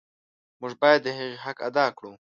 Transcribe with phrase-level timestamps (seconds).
[0.59, 2.11] موږ باید د هغې حق ادا کړو.